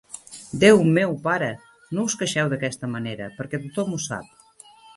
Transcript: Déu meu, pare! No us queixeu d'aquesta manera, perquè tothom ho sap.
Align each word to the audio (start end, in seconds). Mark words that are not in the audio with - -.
Déu 0.61 0.79
meu, 0.95 1.11
pare! 1.27 1.49
No 1.99 2.07
us 2.11 2.17
queixeu 2.23 2.51
d'aquesta 2.55 2.91
manera, 2.97 3.31
perquè 3.39 3.63
tothom 3.67 3.97
ho 3.99 4.05
sap. 4.11 4.35